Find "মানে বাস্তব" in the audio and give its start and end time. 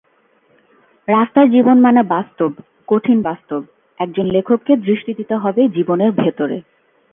1.81-2.51